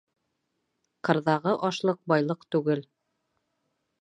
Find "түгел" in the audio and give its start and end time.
2.57-2.83